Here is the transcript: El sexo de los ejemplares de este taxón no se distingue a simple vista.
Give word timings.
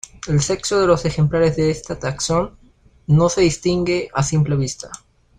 El 0.27 0.41
sexo 0.41 0.81
de 0.81 0.87
los 0.87 1.05
ejemplares 1.05 1.57
de 1.57 1.69
este 1.69 1.95
taxón 1.95 2.57
no 3.05 3.29
se 3.29 3.41
distingue 3.41 4.09
a 4.15 4.23
simple 4.23 4.55
vista. 4.55 4.89